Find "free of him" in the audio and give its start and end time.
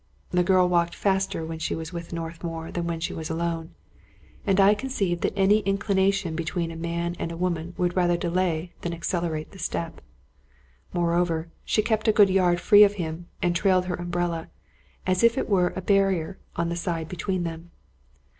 12.59-13.27